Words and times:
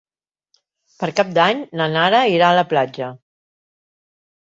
Per 1.01 1.09
Cap 1.19 1.29
d'Any 1.35 1.61
na 1.81 1.87
Nara 1.97 2.21
irà 2.37 2.47
a 2.47 2.57
la 2.61 2.65
platja. 2.73 3.11